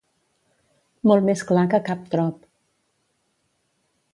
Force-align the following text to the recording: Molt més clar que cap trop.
Molt 1.11 1.27
més 1.27 1.43
clar 1.51 1.65
que 1.75 1.81
cap 1.91 2.09
trop. 2.15 2.41